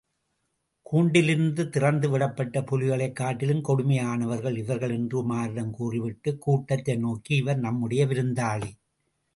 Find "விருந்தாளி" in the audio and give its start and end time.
8.05-8.71